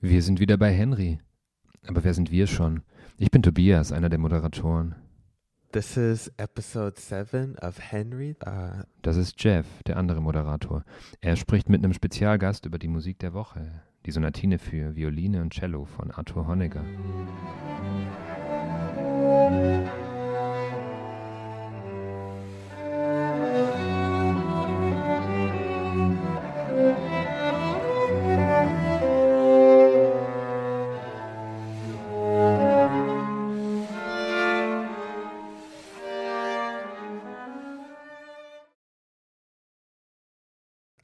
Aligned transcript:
Wir 0.00 0.22
sind 0.22 0.38
wieder 0.38 0.56
bei 0.56 0.72
Henry. 0.72 1.18
Aber 1.88 2.04
wer 2.04 2.14
sind 2.14 2.30
wir 2.30 2.46
schon? 2.46 2.82
Ich 3.16 3.32
bin 3.32 3.42
Tobias, 3.42 3.90
einer 3.90 4.08
der 4.08 4.20
Moderatoren. 4.20 4.94
This 5.72 5.96
is 5.96 6.32
episode 6.36 6.94
7 7.00 7.56
of 7.58 7.80
Henry. 7.80 8.36
Uh, 8.46 8.84
Das 9.02 9.16
ist 9.16 9.42
Jeff, 9.42 9.66
der 9.86 9.96
andere 9.96 10.22
Moderator. 10.22 10.84
Er 11.20 11.34
spricht 11.34 11.68
mit 11.68 11.82
einem 11.82 11.92
Spezialgast 11.94 12.64
über 12.64 12.78
die 12.78 12.86
Musik 12.86 13.18
der 13.18 13.34
Woche. 13.34 13.82
Die 14.06 14.12
Sonatine 14.12 14.60
für 14.60 14.94
Violine 14.94 15.42
und 15.42 15.52
Cello 15.52 15.84
von 15.84 16.12
Arthur 16.12 16.46
Honegger. 16.46 16.84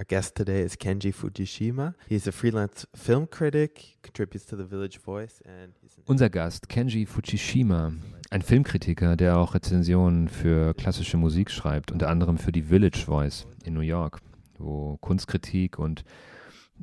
Our 0.05 0.07
guest 0.07 0.35
today 0.35 0.61
is 0.61 0.77
Kenji 0.77 1.15
Fujishima. 1.15 1.95
He's 2.09 2.27
a 2.27 2.33
freelance 2.33 2.87
film 2.95 3.27
critic, 3.27 3.97
contributes 4.03 4.45
to 4.47 4.57
the 4.57 4.65
Village 4.65 4.99
Voice, 4.99 5.41
and 5.47 5.73
Unser 6.07 6.29
Gast, 6.29 6.69
Kenji 6.69 7.07
Fujishima, 7.07 7.93
ein 8.31 8.43
Filmkritiker, 8.43 9.17
der 9.17 9.39
auch 9.39 9.55
Rezensionen 9.55 10.29
für 10.29 10.75
klassische 10.75 11.17
Musik 11.17 11.51
schreibt, 11.51 11.91
unter 11.91 12.11
anderem 12.11 12.37
für 12.37 12.53
die 12.53 12.63
Village 12.63 12.99
Voice 13.07 13.47
in 13.65 13.73
New 13.73 13.81
York, 13.81 14.21
wo 14.59 14.99
Kunstkritik 14.99 15.79
und 15.79 16.05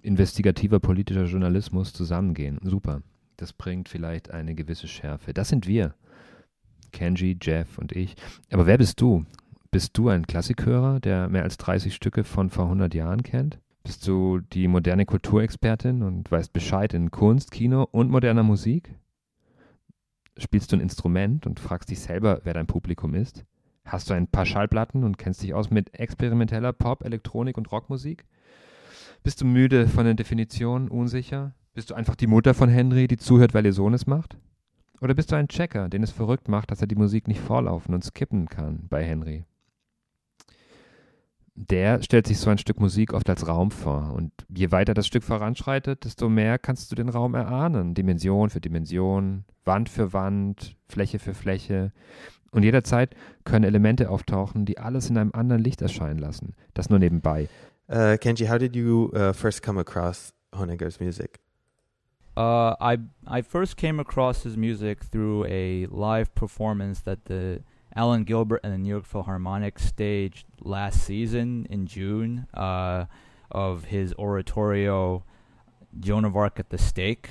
investigativer 0.01 0.79
politischer 0.79 1.26
Journalismus 1.26 1.93
zusammengehen. 1.93 2.59
Super. 2.63 3.03
Das 3.38 3.53
bringt 3.53 3.88
vielleicht 3.88 4.31
eine 4.31 4.55
gewisse 4.55 4.88
Schärfe. 4.88 5.34
Das 5.34 5.49
sind 5.49 5.67
wir. 5.67 5.93
Kenji, 6.91 7.37
Jeff 7.40 7.77
und 7.77 7.91
ich. 7.91 8.15
Aber 8.51 8.65
wer 8.65 8.79
bist 8.79 8.99
du? 8.99 9.26
Bist 9.74 9.98
du 9.98 10.10
ein 10.10 10.27
Klassikhörer, 10.27 11.00
der 11.00 11.30
mehr 11.30 11.44
als 11.44 11.55
30 11.55 11.96
Stücke 11.96 12.26
von 12.26 12.50
vor 12.50 12.66
100 12.66 12.94
Jahren 12.94 13.24
kennt? 13.24 13.58
Bist 13.86 14.05
du 14.05 14.41
die 14.41 14.68
moderne 14.68 15.05
Kulturexpertin 15.05 16.04
und 16.04 16.30
weißt 16.30 16.52
Bescheid 16.52 16.94
in 16.94 17.10
Kunst, 17.10 17.52
Kino 17.52 17.88
und 17.90 18.12
moderner 18.12 18.44
Musik? 18.44 18.94
Spielst 20.36 20.72
du 20.72 20.76
ein 20.76 20.82
Instrument 20.82 21.48
und 21.48 21.62
fragst 21.62 21.90
dich 21.90 22.02
selber, 22.02 22.42
wer 22.44 22.54
dein 22.54 22.68
Publikum 22.68 23.14
ist? 23.16 23.46
Hast 23.86 24.10
du 24.10 24.14
ein 24.14 24.27
paar 24.27 24.46
Schallplatten 24.46 25.05
und 25.05 25.18
kennst 25.18 25.42
dich 25.42 25.54
aus 25.54 25.70
mit 25.70 25.98
experimenteller 25.98 26.74
Pop, 26.74 27.05
Elektronik 27.05 27.58
und 27.58 27.72
Rockmusik? 27.72 28.26
Bist 29.24 29.40
du 29.40 29.46
müde 29.46 29.88
von 29.88 30.04
den 30.04 30.18
Definitionen, 30.18 30.90
unsicher? 30.90 31.55
Bist 31.74 31.92
du 31.92 31.94
einfach 31.94 32.18
die 32.18 32.27
Mutter 32.27 32.54
von 32.54 32.68
Henry, 32.68 33.08
die 33.08 33.16
zuhört, 33.16 33.54
weil 33.54 33.66
ihr 33.66 33.74
Sohn 33.74 33.94
es 33.94 34.05
macht? 34.05 34.38
Oder 34.99 35.14
bist 35.14 35.32
du 35.32 35.38
ein 35.38 35.48
Checker, 35.48 35.88
den 35.88 36.04
es 36.04 36.12
verrückt 36.12 36.49
macht, 36.49 36.72
dass 36.72 36.82
er 36.82 36.88
die 36.88 36.96
Musik 36.96 37.30
nicht 37.30 37.40
vorlaufen 37.40 37.96
und 37.96 38.04
skippen 38.04 38.49
kann 38.49 38.88
bei 38.90 39.05
Henry? 39.05 39.46
Der 41.55 42.02
stellt 42.02 42.27
sich 42.27 42.40
so 42.40 42.49
ein 42.49 42.57
Stück 42.57 42.80
Musik 42.80 43.13
oft 43.13 43.30
als 43.30 43.48
Raum 43.48 43.71
vor. 43.71 44.13
Und 44.13 44.32
je 44.49 44.71
weiter 44.71 44.94
das 44.94 45.05
Stück 45.05 45.24
voranschreitet, 45.24 46.05
desto 46.05 46.30
mehr 46.30 46.58
kannst 46.58 46.91
du 46.91 46.96
den 46.96 47.10
Raum 47.10 47.35
erahnen. 47.35 47.93
Dimension 47.93 48.49
für 48.49 48.62
Dimension, 48.62 49.43
Wand 49.66 49.90
für 49.90 50.13
Wand, 50.13 50.76
Fläche 50.88 51.20
für 51.20 51.34
Fläche. 51.34 51.91
Und 52.52 52.63
jederzeit 52.63 53.16
können 53.43 53.66
Elemente 53.66 54.10
auftauchen, 54.10 54.66
die 54.66 54.77
alles 54.77 55.10
in 55.10 55.18
einem 55.18 55.32
anderen 55.34 55.63
Licht 55.63 55.82
erscheinen 55.82 56.20
lassen. 56.20 56.54
Das 56.74 56.90
nur 56.90 56.99
nebenbei. 56.99 57.48
Uh, 57.90 58.18
Kenji, 58.18 58.48
how 58.48 58.58
did 58.58 58.76
you 58.76 59.12
uh, 59.13 59.34
first 59.34 59.62
come 59.62 59.80
across 59.80 60.34
Honegger's 60.54 60.99
music? 60.99 61.40
Uh, 62.38 62.74
I 62.80 62.98
I 63.27 63.41
first 63.41 63.76
came 63.76 63.99
across 63.99 64.44
his 64.44 64.56
music 64.56 65.03
through 65.12 65.46
a 65.46 65.88
live 65.91 66.34
performance 66.34 67.03
that 67.03 67.19
the 67.28 67.59
Alan 67.95 68.23
Gilbert 68.23 68.61
and 68.63 68.73
the 68.73 68.78
New 68.78 68.89
York 68.89 69.06
Philharmonic 69.06 69.79
staged 69.79 70.46
last 70.62 71.03
season 71.03 71.68
in 71.69 71.85
June 71.85 72.47
uh, 72.53 73.06
of 73.50 73.85
his 73.85 74.13
oratorio 74.13 75.24
Joan 76.00 76.25
of 76.25 76.35
Arc 76.35 76.59
at 76.59 76.69
the 76.69 76.78
Stake, 76.78 77.30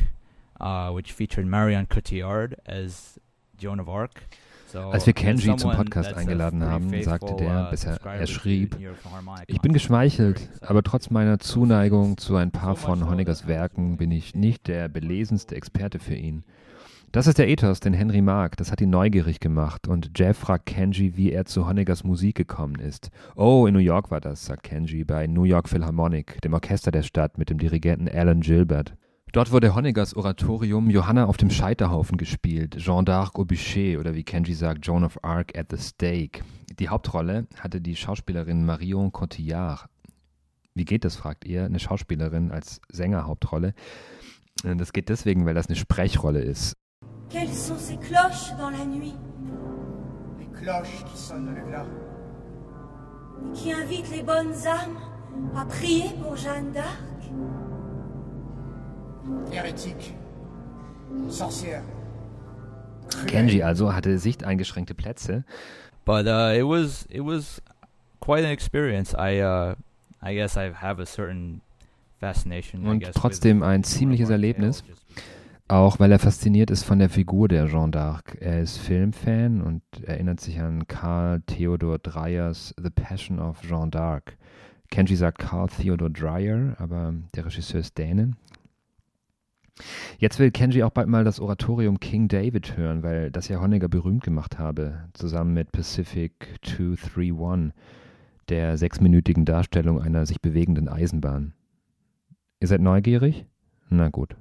uh, 0.61 0.91
which 0.91 1.13
featured 1.13 1.47
Marion 1.47 1.87
Cotillard 1.87 2.55
as 2.67 3.19
Joan 3.57 3.81
of 3.81 3.89
Arc. 3.89 4.23
So, 4.67 4.91
Als 4.91 5.05
wir 5.05 5.15
Kenji 5.15 5.57
zum 5.57 5.73
Podcast 5.73 6.15
eingeladen 6.15 6.63
haben, 6.63 7.03
sagte 7.03 7.35
der, 7.35 7.67
uh, 7.67 7.71
bis 7.71 7.85
er, 7.85 7.99
er 8.05 8.27
schrieb, 8.29 8.77
Ich 9.49 9.61
bin 9.61 9.73
geschmeichelt, 9.73 10.49
aber 10.61 10.85
trotz 10.85 11.11
meiner 11.11 11.41
Zuneigung 11.41 12.19
zu 12.19 12.37
ein 12.37 12.53
paar 12.53 12.77
von 12.77 13.09
Honeggers 13.11 13.49
Werken 13.49 13.97
bin 13.97 14.13
ich 14.13 14.37
nicht 14.37 14.69
der 14.69 14.89
belesenste 14.89 15.57
Experte 15.57 15.99
für 15.99 16.15
ihn. 16.15 16.45
Das 17.13 17.27
ist 17.27 17.39
der 17.39 17.49
Ethos, 17.49 17.81
den 17.81 17.93
Henry 17.93 18.23
mag. 18.23 18.57
Das 18.57 18.71
hat 18.71 18.81
ihn 18.81 18.91
neugierig 18.91 19.41
gemacht. 19.41 19.89
Und 19.89 20.13
Jeff 20.17 20.39
fragt 20.39 20.67
Kenji, 20.67 21.17
wie 21.17 21.33
er 21.33 21.45
zu 21.45 21.67
Honeggers 21.67 22.05
Musik 22.05 22.37
gekommen 22.37 22.77
ist. 22.77 23.11
Oh, 23.35 23.67
in 23.67 23.75
New 23.75 23.81
York 23.81 24.13
war 24.13 24.21
das, 24.21 24.45
sagt 24.47 24.63
Kenji, 24.63 25.03
bei 25.03 25.27
New 25.27 25.43
York 25.43 25.69
Philharmonic, 25.69 26.41
dem 26.43 26.55
Orchester 26.55 26.93
der 26.93 27.03
Stadt 27.03 27.37
mit 27.37 27.51
dem 27.51 27.59
Dirigenten 27.59 28.09
Alan 28.09 28.43
Gilbert. 28.43 28.95
Dort 29.33 29.51
wurde 29.51 29.75
Honeggers 29.75 30.15
Oratorium 30.15 30.89
Johanna 30.89 31.27
auf 31.27 31.37
dem 31.37 31.51
Scheiterhaufen 31.51 32.17
gespielt, 32.17 32.77
Jeanne 32.79 33.05
d'Arc 33.05 33.37
au 33.37 33.45
Bûcher 33.45 33.99
oder 33.99 34.15
wie 34.15 34.23
Kenji 34.25 34.55
sagt, 34.55 34.87
Joan 34.87 35.03
of 35.03 35.19
Arc 35.25 35.59
at 35.59 35.67
the 35.71 35.79
Stake. 35.79 36.43
Die 36.79 36.91
Hauptrolle 36.91 37.49
hatte 37.59 37.81
die 37.81 37.97
Schauspielerin 37.97 38.65
Marion 38.65 39.11
Cotillard. 39.11 39.89
Wie 40.75 40.85
geht 40.85 41.05
das, 41.05 41.17
fragt 41.17 41.45
ihr, 41.45 41.65
eine 41.65 41.81
Schauspielerin 41.81 42.53
als 42.53 42.81
Sängerhauptrolle? 42.89 43.75
Äh, 44.63 44.77
Das 44.77 44.93
geht 44.93 45.09
deswegen, 45.09 45.45
weil 45.45 45.55
das 45.55 45.67
eine 45.67 45.77
Sprechrolle 45.77 46.41
ist. 46.41 46.77
Quelles 47.31 47.53
sont 47.55 47.79
ces 47.79 47.97
cloches 47.97 48.55
dans 48.59 48.71
la 48.71 48.85
nuit 48.85 49.15
Les 50.39 50.47
cloches 50.47 51.05
qui 51.11 51.19
sonnent 51.19 51.55
le 51.55 51.63
glas. 51.69 51.87
et 53.47 53.53
qui 53.55 53.73
invitent 53.73 54.11
les 54.11 54.23
bonnes 54.23 54.53
âmes 54.67 54.99
à 55.57 55.65
prier 55.65 56.11
pour 56.23 56.37
Jeanne 56.37 56.73
d'Arc 56.73 56.99
Hérétique. 59.53 60.15
Sorcière. 61.29 61.83
Kenji 63.27 63.63
also 63.63 63.89
hatte 63.93 64.19
sichteingeschränkte 64.19 64.95
Plätze. 64.95 65.43
but 66.05 66.27
uh, 66.27 66.53
it 66.57 66.63
was 66.65 67.07
it 67.11 67.21
was 67.21 67.61
quite 68.21 68.45
an 68.45 68.51
experience. 68.51 69.15
I 69.15 69.41
uh, 69.41 69.75
I 70.23 70.35
guess 70.35 70.57
I 70.57 70.71
have 70.73 71.01
a 71.01 71.07
certain 71.07 71.61
fascination. 72.21 72.85
I 72.87 72.91
Und 72.91 73.01
guess, 73.01 73.15
trotzdem 73.15 73.61
with 73.61 73.69
ein 73.69 73.83
ziemliches 73.85 74.31
Erlebnis. 74.31 74.83
Auch 75.71 76.01
weil 76.01 76.11
er 76.11 76.19
fasziniert 76.19 76.69
ist 76.73 76.83
von 76.83 76.99
der 76.99 77.09
Figur 77.09 77.47
der 77.47 77.67
Jeanne 77.67 77.93
d'Arc. 77.93 78.37
Er 78.41 78.61
ist 78.61 78.79
Filmfan 78.79 79.63
und 79.63 79.83
erinnert 80.03 80.41
sich 80.41 80.61
an 80.61 80.89
Karl 80.89 81.43
Theodor 81.43 82.01
Dreyers 82.01 82.75
The 82.77 82.91
Passion 82.91 83.39
of 83.39 83.63
Jeanne 83.63 83.93
d'Arc. 83.93 84.33
Kenji 84.91 85.15
sagt 85.15 85.39
Karl 85.39 85.69
Theodor 85.69 86.11
Dreyer, 86.11 86.75
aber 86.81 87.15
der 87.37 87.47
Regisseur 87.47 87.79
ist 87.79 87.97
Däne. 87.97 88.33
Jetzt 90.19 90.41
will 90.41 90.51
Kenji 90.51 90.83
auch 90.83 90.91
bald 90.91 91.07
mal 91.07 91.23
das 91.23 91.39
Oratorium 91.39 92.01
King 92.01 92.27
David 92.27 92.77
hören, 92.77 93.05
weil 93.05 93.31
das 93.31 93.47
ja 93.47 93.61
Honegger 93.61 93.89
berühmt 93.89 94.25
gemacht 94.25 94.59
habe, 94.59 95.05
zusammen 95.13 95.55
mit 95.55 95.71
Pacific 95.71 96.33
231, 96.63 97.73
der 98.49 98.77
sechsminütigen 98.77 99.45
Darstellung 99.45 100.03
einer 100.03 100.27
sich 100.27 100.41
bewegenden 100.41 100.89
Eisenbahn. 100.89 101.53
Ihr 102.59 102.67
seid 102.67 102.81
neugierig? 102.81 103.47
Na 103.89 104.09
gut. 104.09 104.35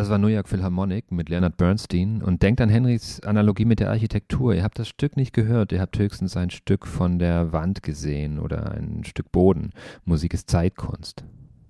Das 0.00 0.08
war 0.08 0.16
New 0.16 0.28
York 0.28 0.48
Philharmonic 0.48 1.12
mit 1.12 1.28
Leonard 1.28 1.58
Bernstein 1.58 2.22
und 2.22 2.42
denkt 2.42 2.62
an 2.62 2.70
Henrys 2.70 3.20
Analogie 3.20 3.66
mit 3.66 3.80
der 3.80 3.90
Architektur. 3.90 4.54
Ihr 4.54 4.62
habt 4.62 4.78
das 4.78 4.88
Stück 4.88 5.14
nicht 5.14 5.34
gehört, 5.34 5.72
ihr 5.72 5.80
habt 5.82 5.98
höchstens 5.98 6.38
ein 6.38 6.48
Stück 6.48 6.86
von 6.86 7.18
der 7.18 7.52
Wand 7.52 7.82
gesehen 7.82 8.38
oder 8.38 8.72
ein 8.72 9.04
Stück 9.04 9.30
Boden. 9.30 9.74
Musik 10.06 10.32
ist 10.32 10.48
Zeitkunst. 10.48 11.22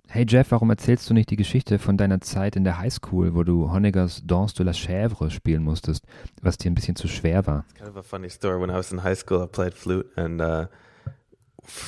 Hey 0.06 0.25
Jeff, 0.28 0.52
warum 0.52 0.70
erzählst 0.70 1.10
du 1.10 1.14
nicht 1.14 1.31
die 1.31 1.37
Geschichte 1.37 1.81
von 1.81 1.96
deiner 1.96 2.20
Zeit 2.20 2.55
in 2.55 2.62
der 2.62 2.78
Highschool, 2.78 3.34
wo 3.34 3.43
du 3.43 3.72
Honeggers 3.72 4.22
Danse 4.25 4.55
de 4.55 4.64
la 4.64 4.72
Chèvre 4.75 5.31
spielen 5.31 5.64
musstest, 5.64 6.06
was 6.40 6.56
dir 6.56 6.70
ein 6.70 6.76
bisschen 6.76 6.94
zu 6.94 7.08
schwer 7.08 7.49
war? 7.49 7.64
It's 7.70 7.81
kind 7.81 7.90
of 7.90 7.96
a 7.96 8.02
funny 8.05 8.31
story. 8.31 8.60
When 8.60 8.70
I 8.70 8.75
was 8.75 8.93
in 8.93 9.02
high 9.02 9.16
school, 9.16 9.43
I 9.43 9.49
played 9.49 9.75
flute, 9.75 10.06
and 10.14 10.40
uh, 10.40 10.69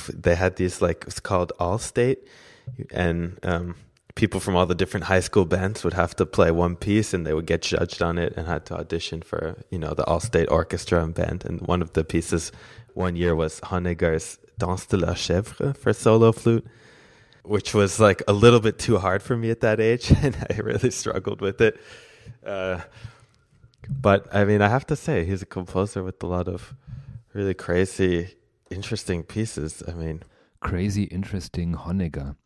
they 0.09 0.35
had 0.35 0.57
these 0.57 0.85
like 0.85 1.05
it's 1.07 1.23
called 1.23 1.53
Allstate, 1.57 2.17
and 2.93 3.37
um, 3.45 3.75
people 4.15 4.39
from 4.39 4.55
all 4.55 4.65
the 4.65 4.75
different 4.75 5.05
high 5.05 5.19
school 5.19 5.45
bands 5.45 5.83
would 5.83 5.93
have 5.93 6.15
to 6.17 6.25
play 6.25 6.51
one 6.51 6.75
piece, 6.75 7.13
and 7.13 7.25
they 7.25 7.33
would 7.33 7.45
get 7.45 7.61
judged 7.61 8.01
on 8.01 8.17
it 8.17 8.33
and 8.37 8.47
had 8.47 8.65
to 8.67 8.75
audition 8.75 9.21
for 9.21 9.63
you 9.69 9.79
know 9.79 9.93
the 9.93 10.05
all-state 10.05 10.49
Orchestra 10.49 11.03
and 11.03 11.13
band. 11.13 11.45
And 11.45 11.61
one 11.61 11.81
of 11.81 11.93
the 11.93 12.03
pieces 12.03 12.51
one 12.93 13.15
year 13.15 13.35
was 13.35 13.59
Honegger's 13.61 14.37
Danse 14.57 14.85
de 14.85 14.97
la 14.97 15.13
Chèvre 15.13 15.75
for 15.75 15.93
solo 15.93 16.31
flute. 16.31 16.65
which 17.43 17.73
was 17.73 17.99
like 17.99 18.23
a 18.27 18.33
little 18.33 18.59
bit 18.61 18.79
too 18.79 18.97
hard 18.97 19.21
for 19.21 19.35
me 19.35 19.49
at 19.49 19.59
that 19.61 19.79
age, 19.79 20.11
and 20.23 20.35
I 20.49 20.57
really 20.57 20.91
struggled 20.91 21.41
with 21.41 21.61
it. 21.61 21.79
Uh, 22.45 22.81
but 23.89 24.33
I 24.33 24.45
mean, 24.45 24.61
I 24.61 24.69
have 24.69 24.85
to 24.87 24.95
say, 24.95 25.25
he's 25.25 25.41
a 25.41 25.45
composer 25.45 26.03
with 26.03 26.23
a 26.23 26.27
lot 26.27 26.47
of 26.47 26.73
really 27.33 27.53
crazy, 27.53 28.35
interesting 28.69 29.23
pieces. 29.23 29.83
I 29.87 29.91
mean, 29.91 30.23
Crazy 30.61 31.03
Interesting 31.03 31.75
Honegger. 31.75 32.37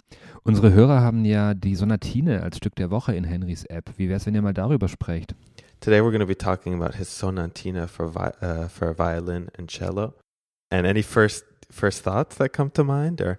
Unsere 0.44 0.71
Hörer 0.71 1.01
haben 1.01 1.25
ja 1.25 1.54
die 1.54 1.75
Sonatine 1.75 2.42
als 2.42 2.57
Stück 2.57 2.75
der 2.75 2.89
Woche 2.89 3.13
in 3.15 3.25
Henrys 3.25 3.65
App. 3.65 3.92
Wie 3.98 4.07
wäre 4.07 4.18
es, 4.18 4.25
wenn 4.25 4.36
ihr 4.36 4.42
mal 4.42 4.54
darüber 4.54 4.88
sprecht? 4.88 5.36
today 5.80 6.00
we're 6.01 6.09
going 6.12 6.19
to 6.19 6.25
be 6.25 6.36
talking 6.36 6.74
about 6.74 6.95
his 6.95 7.07
sonatina 7.07 7.88
for 7.88 8.07
vi- 8.12 8.33
uh, 8.42 8.68
for 8.68 8.94
violin 8.95 9.48
and 9.59 9.69
cello. 9.69 10.13
And 10.71 10.88
any 10.88 11.04
first 11.04 11.44
first 11.71 12.04
thoughts 12.04 12.38
that 12.38 12.50
come 12.54 12.71
to 12.71 12.83
mind, 12.83 13.21
or 13.21 13.38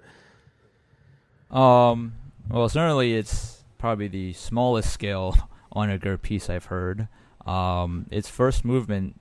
Um, 1.50 2.12
well, 2.50 2.68
certainly 2.68 3.14
it's 3.14 3.64
probably 3.78 4.08
the 4.08 4.32
smallest 4.34 4.92
scale 4.92 5.34
Onager 5.74 6.18
piece 6.18 6.50
I've 6.50 6.66
heard. 6.66 7.08
Um, 7.46 8.06
its 8.10 8.28
first 8.28 8.64
movement 8.64 9.18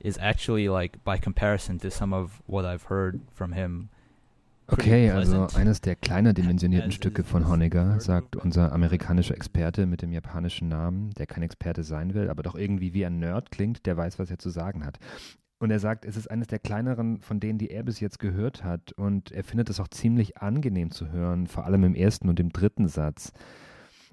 is 0.00 0.18
actually 0.20 0.68
like 0.68 1.02
by 1.04 1.16
comparison 1.18 1.78
to 1.80 1.90
some 1.90 2.12
of 2.12 2.42
what 2.46 2.64
I've 2.64 2.84
heard 2.84 3.20
from 3.32 3.52
him. 3.52 3.88
Okay, 4.68 5.10
also 5.10 5.46
eines 5.54 5.80
der 5.80 5.94
kleiner 5.94 6.32
dimensionierten 6.32 6.88
As 6.88 6.94
Stücke 6.94 7.22
von 7.22 7.48
Honegger, 7.48 8.00
sagt 8.00 8.34
unser 8.34 8.72
amerikanischer 8.72 9.34
Experte 9.34 9.86
mit 9.86 10.02
dem 10.02 10.12
japanischen 10.12 10.68
Namen, 10.68 11.10
der 11.10 11.26
kein 11.26 11.44
Experte 11.44 11.84
sein 11.84 12.14
will, 12.14 12.28
aber 12.28 12.42
doch 12.42 12.56
irgendwie 12.56 12.92
wie 12.92 13.06
ein 13.06 13.20
Nerd 13.20 13.52
klingt, 13.52 13.86
der 13.86 13.96
weiß, 13.96 14.18
was 14.18 14.30
er 14.30 14.38
zu 14.38 14.50
sagen 14.50 14.84
hat. 14.84 14.98
Und 15.58 15.70
er 15.70 15.78
sagt, 15.78 16.04
es 16.04 16.16
ist 16.16 16.30
eines 16.30 16.48
der 16.48 16.58
kleineren, 16.58 17.20
von 17.20 17.40
denen, 17.40 17.58
die 17.58 17.70
er 17.70 17.82
bis 17.82 18.00
jetzt 18.00 18.18
gehört 18.18 18.62
hat. 18.62 18.92
Und 18.92 19.30
er 19.32 19.42
findet 19.42 19.70
es 19.70 19.80
auch 19.80 19.88
ziemlich 19.88 20.38
angenehm 20.38 20.90
zu 20.90 21.10
hören, 21.10 21.46
vor 21.46 21.64
allem 21.64 21.84
im 21.84 21.94
ersten 21.94 22.28
und 22.28 22.40
im 22.40 22.50
dritten 22.50 22.88
Satz. 22.88 23.32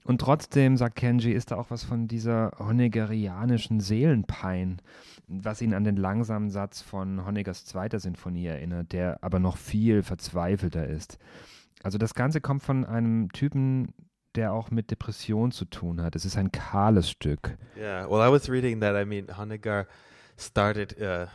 Und 0.05 0.19
trotzdem, 0.19 0.75
sagt 0.75 0.97
Kenji, 0.97 1.31
ist 1.31 1.51
da 1.51 1.55
auch 1.55 1.69
was 1.69 1.83
von 1.83 2.07
dieser 2.07 2.51
honeggerianischen 2.59 3.79
Seelenpein, 3.79 4.81
was 5.27 5.61
ihn 5.61 5.73
an 5.73 5.85
den 5.85 5.95
langsamen 5.95 6.49
Satz 6.49 6.81
von 6.81 7.25
Honeggers 7.25 7.65
zweiter 7.65 7.99
Sinfonie 7.99 8.47
erinnert, 8.47 8.91
der 8.91 9.23
aber 9.23 9.39
noch 9.39 9.57
viel 9.57 10.03
verzweifelter 10.03 10.87
ist. 10.87 11.17
Also 11.83 11.97
das 11.97 12.13
Ganze 12.13 12.41
kommt 12.41 12.63
von 12.63 12.85
einem 12.85 13.31
Typen, 13.31 13.93
der 14.35 14.53
auch 14.53 14.71
mit 14.71 14.91
Depression 14.91 15.51
zu 15.51 15.65
tun 15.65 16.01
hat. 16.01 16.15
Es 16.15 16.25
ist 16.25 16.37
ein 16.37 16.51
kahles 16.51 17.09
Stück. 17.09 17.57
yeah. 17.77 18.09
Well, 18.09 18.27
I 18.27 18.31
was 18.31 18.49
reading 18.49 18.81
that. 18.81 18.95
I 18.95 19.05
mean, 19.05 19.27
Honegger 19.27 19.85
started 20.37 20.95
uh, 20.99 21.27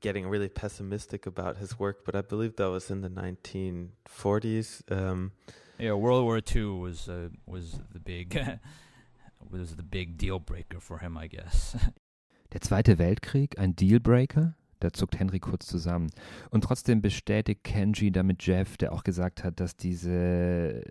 getting 0.00 0.28
really 0.28 0.48
pessimistic 0.48 1.26
about 1.26 1.58
his 1.58 1.78
work, 1.78 2.04
but 2.04 2.14
I 2.14 2.22
believe 2.22 2.56
that 2.56 2.70
was 2.70 2.90
in 2.90 3.02
the 3.02 3.08
1940s. 3.08 4.82
Um, 4.90 5.32
Yeah, 5.80 5.94
World 5.94 6.26
War 6.26 6.38
II 6.38 6.82
was 6.82 7.08
uh, 7.08 7.28
was 7.46 7.80
the 7.92 8.00
big 8.00 8.34
was 9.50 9.76
the 9.76 9.82
big 9.82 10.18
deal 10.18 10.40
breaker 10.40 10.80
for 10.80 10.98
him, 11.00 11.16
I 11.16 11.28
guess. 11.28 11.76
Der 12.52 12.60
Zweite 12.62 12.98
Weltkrieg, 12.98 13.58
ein 13.58 13.76
Dealbreaker? 13.76 14.54
Da 14.80 14.92
zuckt 14.92 15.18
Henry 15.18 15.38
kurz 15.38 15.66
zusammen. 15.66 16.10
Und 16.50 16.64
trotzdem 16.64 17.02
bestätigt 17.02 17.62
Kenji 17.64 18.10
damit 18.10 18.44
Jeff, 18.46 18.76
der 18.76 18.92
auch 18.92 19.04
gesagt 19.04 19.44
hat, 19.44 19.60
dass 19.60 19.76
diese 19.76 20.82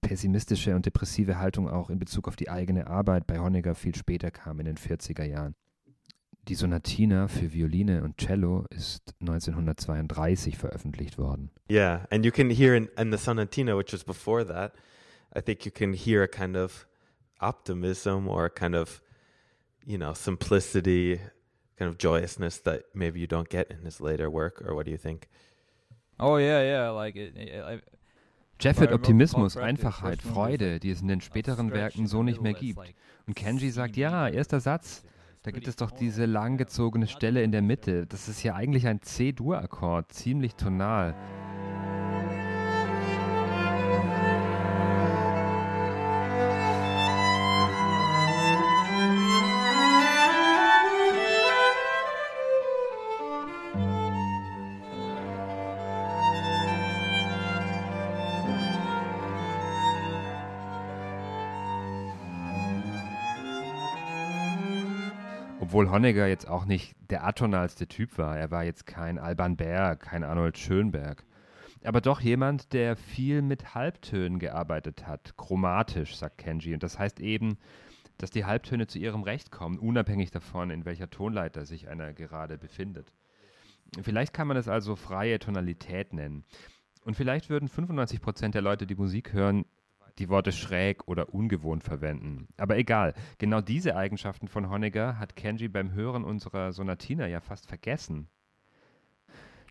pessimistische 0.00 0.74
und 0.74 0.86
depressive 0.86 1.38
Haltung 1.38 1.68
auch 1.68 1.90
in 1.90 1.98
Bezug 1.98 2.28
auf 2.28 2.36
die 2.36 2.48
eigene 2.48 2.86
Arbeit 2.86 3.26
bei 3.26 3.38
Honegger 3.38 3.74
viel 3.74 3.94
später 3.94 4.30
kam, 4.30 4.60
in 4.60 4.66
den 4.66 4.76
40er 4.76 5.24
Jahren. 5.24 5.54
Die 6.48 6.54
Sonatina 6.54 7.26
für 7.26 7.52
Violine 7.52 8.04
und 8.04 8.18
Cello 8.18 8.66
ist 8.70 9.14
1932 9.20 10.56
veröffentlicht 10.56 11.18
worden. 11.18 11.50
yeah, 11.68 12.06
and 12.10 12.24
you 12.24 12.30
can 12.30 12.50
hear 12.50 12.74
in, 12.74 12.88
in 12.96 13.10
the 13.10 13.18
sonatina, 13.18 13.76
which 13.76 13.92
was 13.92 14.04
before 14.04 14.46
that, 14.46 14.74
I 15.34 15.40
think 15.40 15.64
you 15.64 15.72
can 15.72 15.92
hear 15.92 16.22
a 16.22 16.28
kind 16.28 16.56
of 16.56 16.86
optimism 17.40 18.28
or 18.28 18.44
a 18.44 18.50
kind 18.50 18.76
of, 18.76 19.02
you 19.84 19.98
know, 19.98 20.14
simplicity, 20.14 21.20
kind 21.76 21.90
of 21.90 21.98
joyousness 21.98 22.62
that 22.62 22.84
maybe 22.94 23.18
you 23.18 23.26
don't 23.26 23.48
get 23.48 23.70
in 23.70 23.84
his 23.84 24.00
later 24.00 24.30
work. 24.30 24.62
Or 24.64 24.74
what 24.74 24.86
do 24.86 24.92
you 24.92 24.98
think? 24.98 25.28
oh 26.18 26.36
yeah, 26.38 26.62
yeah, 26.62 26.90
like 26.90 27.16
it. 27.16 27.36
it 27.36 27.62
I, 27.62 27.80
Jeff 28.58 28.76
remember 28.76 28.94
Optimismus, 28.94 29.56
Einfachheit, 29.56 30.22
Freude, 30.22 30.80
die 30.80 30.90
es 30.90 31.02
in 31.02 31.08
den 31.08 31.20
späteren 31.20 31.72
Werken 31.72 32.06
so 32.06 32.22
nicht 32.22 32.40
mehr 32.40 32.54
gibt. 32.54 32.80
Und 33.26 33.34
Kenji 33.34 33.70
sagt, 33.70 33.96
ja, 33.96 34.28
erster 34.28 34.60
Satz, 34.60 35.02
da 35.46 35.52
gibt 35.52 35.68
es 35.68 35.76
doch 35.76 35.92
diese 35.92 36.26
langgezogene 36.26 37.06
Stelle 37.06 37.40
in 37.44 37.52
der 37.52 37.62
Mitte. 37.62 38.04
Das 38.04 38.28
ist 38.28 38.42
ja 38.42 38.56
eigentlich 38.56 38.88
ein 38.88 39.00
C-Dur-Akkord, 39.00 40.12
ziemlich 40.12 40.56
tonal. 40.56 41.14
Obwohl 65.66 65.90
Honegger 65.90 66.28
jetzt 66.28 66.46
auch 66.46 66.64
nicht 66.64 66.94
der 67.10 67.26
atonalste 67.26 67.88
Typ 67.88 68.18
war. 68.18 68.38
Er 68.38 68.52
war 68.52 68.62
jetzt 68.62 68.86
kein 68.86 69.18
Alban 69.18 69.56
Berg, 69.56 69.98
kein 69.98 70.22
Arnold 70.22 70.56
Schönberg. 70.58 71.24
Aber 71.82 72.00
doch 72.00 72.20
jemand, 72.20 72.72
der 72.72 72.94
viel 72.94 73.42
mit 73.42 73.74
Halbtönen 73.74 74.38
gearbeitet 74.38 75.08
hat. 75.08 75.36
Chromatisch, 75.36 76.14
sagt 76.16 76.38
Kenji. 76.38 76.72
Und 76.72 76.84
das 76.84 77.00
heißt 77.00 77.18
eben, 77.18 77.58
dass 78.16 78.30
die 78.30 78.44
Halbtöne 78.44 78.86
zu 78.86 79.00
ihrem 79.00 79.24
Recht 79.24 79.50
kommen, 79.50 79.80
unabhängig 79.80 80.30
davon, 80.30 80.70
in 80.70 80.84
welcher 80.84 81.10
Tonleiter 81.10 81.66
sich 81.66 81.88
einer 81.88 82.12
gerade 82.12 82.58
befindet. 82.58 83.12
Vielleicht 84.00 84.32
kann 84.32 84.46
man 84.46 84.56
es 84.56 84.68
also 84.68 84.94
freie 84.94 85.40
Tonalität 85.40 86.12
nennen. 86.12 86.44
Und 87.04 87.16
vielleicht 87.16 87.50
würden 87.50 87.68
95% 87.68 88.52
der 88.52 88.62
Leute, 88.62 88.86
die 88.86 88.94
Musik 88.94 89.32
hören, 89.32 89.64
die 90.18 90.28
Worte 90.28 90.52
schräg 90.52 91.06
oder 91.08 91.32
ungewohnt 91.32 91.84
verwenden. 91.84 92.48
Aber 92.56 92.76
egal, 92.76 93.14
genau 93.38 93.60
diese 93.60 93.96
Eigenschaften 93.96 94.48
von 94.48 94.70
Honegger 94.70 95.18
hat 95.18 95.36
Kenji 95.36 95.68
beim 95.68 95.92
Hören 95.92 96.24
unserer 96.24 96.72
Sonatina 96.72 97.26
ja 97.26 97.40
fast 97.40 97.66
vergessen. 97.66 98.28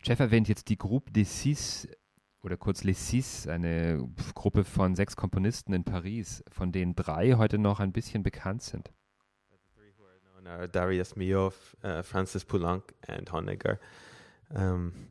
Jeff 0.02 0.20
erwähnt 0.20 0.48
jetzt 0.48 0.68
die 0.68 0.78
Groupe 0.78 1.10
des 1.10 1.42
Six 1.42 1.88
oder 2.42 2.56
kurz 2.56 2.84
Les 2.84 3.08
Six, 3.08 3.48
eine 3.48 4.08
Gruppe 4.34 4.64
von 4.64 4.94
sechs 4.94 5.16
Komponisten 5.16 5.72
in 5.72 5.82
Paris, 5.82 6.44
von 6.48 6.70
denen 6.70 6.94
drei 6.94 7.32
heute 7.32 7.58
noch 7.58 7.80
ein 7.80 7.92
bisschen 7.92 8.22
bekannt 8.22 8.62
sind. 8.62 8.92
Darius 10.70 11.16
Milhaud, 11.16 11.54
uh, 11.82 12.02
Francis 12.04 12.44
Poulenc, 12.44 12.94
and 13.08 13.32
Honegger. 13.32 13.78
Um, 14.50 15.08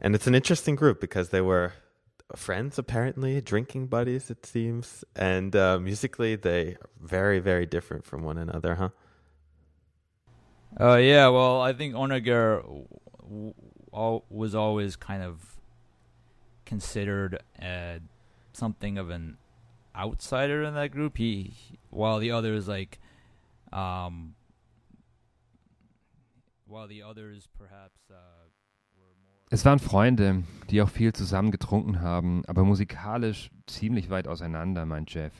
and 0.00 0.14
it's 0.14 0.28
an 0.28 0.34
interesting 0.34 0.76
group 0.76 1.00
because 1.00 1.30
they 1.30 1.40
were 1.40 1.72
friends, 2.36 2.78
apparently, 2.78 3.40
drinking 3.40 3.86
buddies, 3.86 4.30
it 4.30 4.46
seems. 4.46 5.04
And 5.16 5.54
uh, 5.54 5.78
musically, 5.78 6.36
they 6.36 6.74
are 6.74 6.90
very, 7.00 7.38
very 7.38 7.66
different 7.66 8.04
from 8.04 8.22
one 8.22 8.38
another, 8.38 8.74
huh? 8.76 8.88
Uh, 10.78 10.96
yeah, 10.96 11.28
well, 11.28 11.60
I 11.60 11.72
think 11.72 11.94
Onager 11.94 12.62
w- 12.62 13.54
w- 13.92 14.22
was 14.30 14.54
always 14.54 14.96
kind 14.96 15.22
of 15.22 15.58
considered 16.64 17.42
uh, 17.60 17.98
something 18.52 18.96
of 18.96 19.10
an 19.10 19.36
outsider 19.96 20.62
in 20.62 20.74
that 20.74 20.92
group. 20.92 21.16
He, 21.18 21.54
while 21.90 22.18
the 22.18 22.30
others 22.30 22.68
like, 22.68 23.00
um, 23.72 24.34
while 26.66 26.86
the 26.86 27.02
others 27.02 27.48
perhaps 27.58 27.98
uh. 28.10 28.14
Es 29.52 29.64
waren 29.64 29.80
Freunde, 29.80 30.44
die 30.70 30.80
auch 30.80 30.88
viel 30.88 31.12
zusammen 31.12 31.50
getrunken 31.50 32.00
haben, 32.00 32.44
aber 32.46 32.62
musikalisch 32.62 33.50
ziemlich 33.66 34.08
weit 34.08 34.28
auseinander, 34.28 34.86
meint 34.86 35.12
Jeff. 35.12 35.32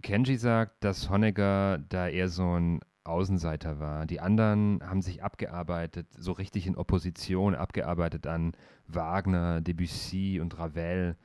Kenji 0.00 0.38
sagt, 0.38 0.82
dass 0.82 1.10
Honegger 1.10 1.76
da 1.76 2.08
eher 2.08 2.30
so 2.30 2.58
ein 2.58 2.80
Außenseiter 3.04 3.78
war. 3.78 4.06
Die 4.06 4.20
anderen 4.20 4.80
haben 4.82 5.02
sich 5.02 5.22
abgearbeitet, 5.22 6.06
so 6.16 6.32
richtig 6.32 6.66
in 6.66 6.78
Opposition, 6.78 7.54
abgearbeitet 7.54 8.26
an 8.26 8.52
Wagner, 8.86 9.60
Debussy 9.60 10.40
und 10.40 10.58
Ravel. 10.58 11.18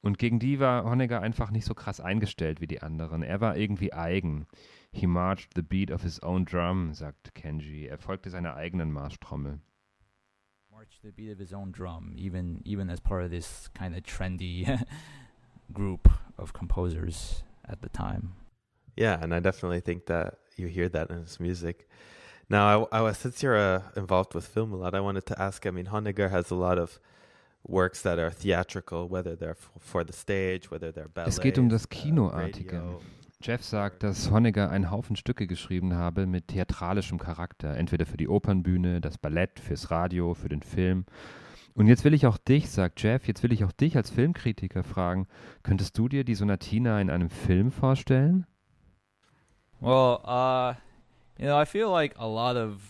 Und 0.00 0.18
gegen 0.18 0.38
die 0.38 0.58
war 0.58 0.84
Honegger 0.84 1.20
einfach 1.20 1.50
nicht 1.50 1.66
so 1.66 1.74
krass 1.74 2.00
eingestellt 2.00 2.62
wie 2.62 2.66
die 2.66 2.80
anderen. 2.80 3.22
Er 3.22 3.42
war 3.42 3.58
irgendwie 3.58 3.92
eigen. 3.92 4.46
He 4.90 5.06
marched 5.06 5.50
the 5.54 5.60
beat 5.60 5.90
of 5.90 6.02
his 6.02 6.22
own 6.22 6.46
drum, 6.46 6.94
sagt 6.94 7.34
Kenji. 7.34 7.84
Er 7.84 7.98
folgte 7.98 8.30
seiner 8.30 8.56
eigenen 8.56 8.90
Marschtrommel. 8.90 9.60
March 10.82 10.98
to 11.00 11.06
the 11.06 11.12
beat 11.12 11.30
of 11.30 11.38
his 11.38 11.52
own 11.52 11.70
drum, 11.70 12.12
even 12.16 12.60
even 12.64 12.90
as 12.90 12.98
part 12.98 13.22
of 13.22 13.30
this 13.30 13.68
kind 13.72 13.94
of 13.96 14.02
trendy 14.02 14.66
group 15.72 16.08
of 16.36 16.52
composers 16.52 17.44
at 17.68 17.82
the 17.82 17.88
time. 17.88 18.32
Yeah, 18.96 19.16
and 19.22 19.32
I 19.32 19.38
definitely 19.38 19.80
think 19.80 20.06
that 20.06 20.38
you 20.56 20.66
hear 20.66 20.88
that 20.88 21.08
in 21.10 21.20
his 21.22 21.38
music. 21.38 21.88
Now, 22.50 22.86
I, 22.92 22.98
I 23.08 23.12
since 23.12 23.44
you're 23.44 23.56
uh, 23.56 23.82
involved 23.96 24.34
with 24.34 24.44
film 24.44 24.72
a 24.72 24.76
lot, 24.76 24.92
I 24.94 25.00
wanted 25.00 25.24
to 25.26 25.40
ask. 25.40 25.66
I 25.66 25.70
mean, 25.70 25.86
Honegger 25.86 26.30
has 26.30 26.50
a 26.50 26.56
lot 26.56 26.78
of 26.78 26.98
works 27.64 28.02
that 28.02 28.18
are 28.18 28.32
theatrical, 28.32 29.08
whether 29.08 29.36
they're 29.36 29.50
f- 29.64 29.70
for 29.78 30.02
the 30.02 30.12
stage, 30.12 30.68
whether 30.72 30.90
they're 30.90 31.08
ballets, 31.08 31.38
Es 31.38 31.44
geht 31.44 31.58
um 31.58 31.68
das 31.68 31.84
uh, 31.84 31.94
Kinoartige. 31.94 32.72
radio. 32.72 33.00
Jeff 33.42 33.64
sagt, 33.64 34.04
dass 34.04 34.30
Honegger 34.30 34.70
einen 34.70 34.90
Haufen 34.90 35.16
Stücke 35.16 35.48
geschrieben 35.48 35.94
habe 35.94 36.26
mit 36.26 36.48
theatralischem 36.48 37.18
Charakter, 37.18 37.76
entweder 37.76 38.06
für 38.06 38.16
die 38.16 38.28
Opernbühne, 38.28 39.00
das 39.00 39.18
Ballett, 39.18 39.58
fürs 39.58 39.90
Radio, 39.90 40.34
für 40.34 40.48
den 40.48 40.62
Film. 40.62 41.04
Und 41.74 41.88
jetzt 41.88 42.04
will 42.04 42.14
ich 42.14 42.26
auch 42.26 42.38
dich, 42.38 42.70
sagt 42.70 43.02
Jeff, 43.02 43.26
jetzt 43.26 43.42
will 43.42 43.52
ich 43.52 43.64
auch 43.64 43.72
dich 43.72 43.96
als 43.96 44.10
Filmkritiker 44.10 44.84
fragen, 44.84 45.26
könntest 45.62 45.98
du 45.98 46.08
dir 46.08 46.22
die 46.22 46.34
Sonatina 46.36 47.00
in 47.00 47.10
einem 47.10 47.30
Film 47.30 47.72
vorstellen? 47.72 48.46
Well, 49.80 50.20
uh, 50.24 50.74
you 51.36 51.46
know, 51.46 51.60
I 51.60 51.66
feel 51.66 51.88
like 51.88 52.14
a 52.18 52.26
lot 52.26 52.56
of 52.56 52.80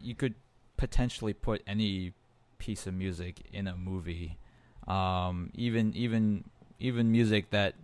you 0.00 0.14
could 0.14 0.34
potentially 0.78 1.34
put 1.34 1.60
any 1.66 2.14
piece 2.58 2.86
of 2.86 2.94
music 2.94 3.44
in 3.52 3.68
a 3.68 3.76
movie, 3.76 4.38
um, 4.86 5.50
even 5.54 5.92
even 5.94 6.44
even 6.82 7.10
music 7.10 7.50
that, 7.50 7.74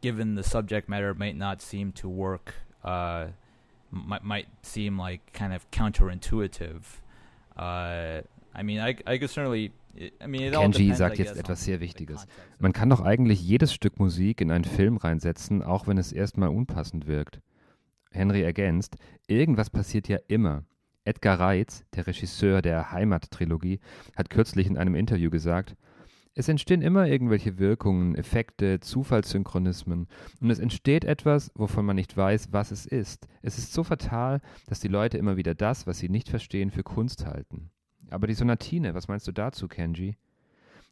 given 0.00 0.36
the 0.36 0.42
subject 0.42 0.88
matter, 0.88 1.14
might 1.14 1.36
not 1.36 1.62
seem 1.62 1.92
to 1.92 2.08
work. 2.08 2.54
Uh, 2.84 3.28
might 3.90 4.24
might 4.24 4.46
seem 4.62 4.98
like 4.98 5.20
kind 5.32 5.52
of 5.52 5.70
counterintuitive. 5.70 6.82
Uh, 7.56 8.22
I 8.54 8.62
mean, 8.62 8.80
I 8.80 8.96
I 9.06 9.18
could 9.18 9.30
certainly. 9.30 9.72
Kenji 10.20 10.94
sagt 10.94 11.18
jetzt 11.18 11.36
etwas 11.36 11.64
sehr 11.64 11.80
Wichtiges. 11.80 12.26
Man 12.60 12.72
kann 12.72 12.88
doch 12.88 13.00
eigentlich 13.00 13.42
jedes 13.42 13.74
Stück 13.74 13.98
Musik 13.98 14.40
in 14.40 14.52
einen 14.52 14.62
Film 14.62 14.96
reinsetzen, 14.96 15.62
auch 15.62 15.88
wenn 15.88 15.98
es 15.98 16.12
erstmal 16.12 16.50
unpassend 16.50 17.08
wirkt. 17.08 17.40
Henry 18.12 18.42
ergänzt, 18.42 18.96
irgendwas 19.26 19.70
passiert 19.70 20.06
ja 20.06 20.18
immer. 20.28 20.62
Edgar 21.04 21.40
Reitz, 21.40 21.84
der 21.96 22.06
Regisseur 22.06 22.62
der 22.62 22.92
Heimat-Trilogie, 22.92 23.80
hat 24.14 24.30
kürzlich 24.30 24.66
in 24.66 24.76
einem 24.76 24.94
Interview 24.94 25.30
gesagt, 25.30 25.74
es 26.34 26.48
entstehen 26.48 26.82
immer 26.82 27.06
irgendwelche 27.06 27.58
Wirkungen, 27.58 28.14
Effekte, 28.14 28.80
Zufallssynchronismen 28.80 30.06
und 30.40 30.50
es 30.50 30.58
entsteht 30.58 31.04
etwas, 31.04 31.50
wovon 31.54 31.84
man 31.84 31.96
nicht 31.96 32.16
weiß, 32.16 32.52
was 32.52 32.70
es 32.70 32.86
ist. 32.86 33.28
Es 33.42 33.58
ist 33.58 33.72
so 33.72 33.84
fatal, 33.84 34.40
dass 34.66 34.80
die 34.80 34.88
Leute 34.88 35.18
immer 35.18 35.36
wieder 35.36 35.54
das, 35.54 35.86
was 35.86 35.98
sie 35.98 36.08
nicht 36.08 36.28
verstehen, 36.28 36.70
für 36.70 36.82
Kunst 36.82 37.26
halten. 37.26 37.70
Aber 38.10 38.26
die 38.26 38.34
Sonatine, 38.34 38.94
was 38.94 39.08
meinst 39.08 39.26
du 39.26 39.32
dazu, 39.32 39.68
Kenji? 39.68 40.16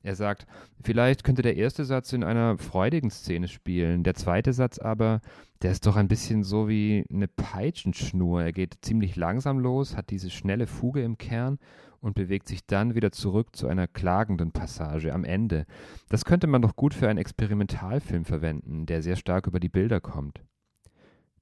Er 0.06 0.14
sagt, 0.14 0.46
vielleicht 0.84 1.24
könnte 1.24 1.42
der 1.42 1.56
erste 1.56 1.84
Satz 1.84 2.12
in 2.12 2.22
einer 2.22 2.58
freudigen 2.58 3.10
Szene 3.10 3.48
spielen, 3.48 4.04
der 4.04 4.14
zweite 4.14 4.52
Satz 4.52 4.78
aber, 4.78 5.20
der 5.62 5.72
ist 5.72 5.84
doch 5.84 5.96
ein 5.96 6.06
bisschen 6.06 6.44
so 6.44 6.68
wie 6.68 7.04
eine 7.12 7.26
Peitschenschnur. 7.26 8.40
Er 8.40 8.52
geht 8.52 8.78
ziemlich 8.82 9.16
langsam 9.16 9.58
los, 9.58 9.96
hat 9.96 10.10
diese 10.10 10.30
schnelle 10.30 10.68
Fuge 10.68 11.02
im 11.02 11.18
Kern 11.18 11.58
und 11.98 12.14
bewegt 12.14 12.46
sich 12.46 12.64
dann 12.66 12.94
wieder 12.94 13.10
zurück 13.10 13.56
zu 13.56 13.66
einer 13.66 13.88
klagenden 13.88 14.52
Passage 14.52 15.12
am 15.12 15.24
Ende. 15.24 15.66
Das 16.08 16.24
könnte 16.24 16.46
man 16.46 16.62
doch 16.62 16.76
gut 16.76 16.94
für 16.94 17.08
einen 17.08 17.18
Experimentalfilm 17.18 18.24
verwenden, 18.24 18.86
der 18.86 19.02
sehr 19.02 19.16
stark 19.16 19.48
über 19.48 19.58
die 19.58 19.68
Bilder 19.68 20.00
kommt. 20.00 20.40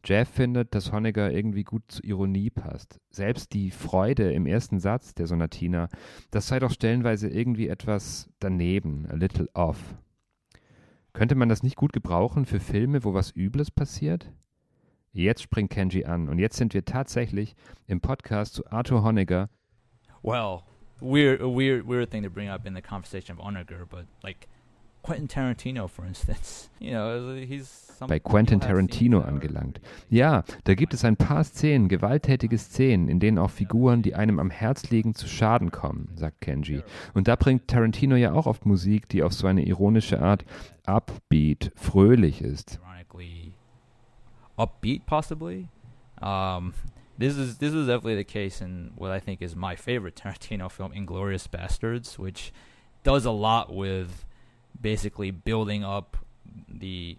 Jeff 0.04 0.28
findet, 0.28 0.75
dass 0.75 0.92
Honegger 0.92 1.32
irgendwie 1.32 1.64
gut 1.64 1.82
zur 1.88 2.04
Ironie 2.04 2.50
passt. 2.50 3.00
Selbst 3.11 3.52
die 3.54 3.70
Freude 3.70 4.32
im 4.32 4.46
ersten 4.46 4.78
Satz 4.78 5.14
der 5.14 5.26
Sonatina, 5.26 5.88
das 6.30 6.49
sei 6.49 6.58
doch 6.58 6.70
stellenweise 6.70 7.28
irgendwie 7.28 7.68
etwas 7.68 8.28
daneben, 8.38 9.06
a 9.11 9.14
little 9.14 9.49
off. 9.54 9.96
Könnte 11.14 11.37
man 11.37 11.49
das 11.49 11.62
nicht 11.62 11.76
gut 11.76 11.92
gebrauchen 11.92 12.44
für 12.44 12.61
Filme, 12.61 13.04
wo 13.04 13.14
was 13.14 13.34
Übles 13.34 13.70
passiert? 13.70 14.30
Jetzt 15.12 15.42
springt 15.42 15.70
Kenji 15.70 16.04
an 16.04 16.28
und 16.28 16.38
jetzt 16.38 16.56
sind 16.56 16.75
wir 16.75 16.84
tatsächlich 16.84 17.54
im 17.87 18.00
Podcast 18.00 18.54
zu 18.54 18.66
Arthur 18.66 19.04
Honegger. 19.04 19.49
Well, 20.23 20.62
weird, 21.00 21.40
a 21.40 21.46
weird, 21.46 21.87
weird 21.87 22.11
thing 22.11 22.25
to 22.25 22.30
bring 22.30 22.49
up 22.49 22.66
in 22.66 22.75
the 22.75 22.82
conversation 22.82 23.38
of 23.38 23.44
Onager, 23.44 23.87
but 23.87 24.06
like 24.23 24.49
Quentin 25.04 25.28
Tarantino, 25.28 25.87
for 25.87 26.06
instance, 26.06 26.70
you 26.80 26.92
know, 26.92 27.34
he's 27.34 27.92
bei 28.08 28.18
Quentin 28.18 28.58
Tarantino 28.58 29.20
angelangt. 29.20 29.78
Ja, 30.08 30.44
da 30.64 30.75
gibt 30.75 30.94
es 30.94 31.04
ein 31.04 31.16
paar 31.16 31.44
Szenen, 31.44 31.88
gewalttätige 31.88 32.56
Szenen, 32.56 33.08
in 33.08 33.20
denen 33.20 33.38
auch 33.38 33.50
Figuren, 33.50 34.00
die 34.00 34.14
einem 34.14 34.38
am 34.38 34.50
Herz 34.50 34.88
liegen, 34.90 35.14
zu 35.14 35.28
Schaden 35.28 35.70
kommen, 35.70 36.08
sagt 36.16 36.40
Kenji. 36.40 36.82
Und 37.12 37.28
da 37.28 37.37
bringt 37.37 37.68
Tarantino 37.68 38.16
ja 38.16 38.32
auch 38.32 38.46
oft 38.46 38.64
Musik, 38.64 39.06
die 39.11 39.23
auf 39.23 39.34
so 39.34 39.46
eine 39.46 39.66
ironische 39.66 40.23
Art 40.23 40.46
upbeat, 40.87 41.70
fröhlich 41.76 42.40
ist. 42.40 42.80
upbeat, 44.56 45.04
possibly. 45.06 45.68
Um, 46.23 46.73
this 47.18 47.37
is 47.37 47.58
this 47.58 47.75
is 47.75 47.87
definitely 47.87 48.16
the 48.16 48.25
case 48.25 48.61
in 48.61 48.92
what 48.96 49.11
I 49.11 49.20
think 49.20 49.42
is 49.42 49.54
my 49.54 49.76
favorite 49.76 50.16
Tarantino 50.16 50.70
film, 50.70 50.92
*Inglorious 50.92 51.46
Bastards*, 51.46 52.18
which 52.18 52.52
does 53.02 53.26
a 53.26 53.32
lot 53.32 53.75
with 53.75 54.25
basically 54.81 55.31
building 55.31 55.85
up 55.85 56.16
the 56.69 57.16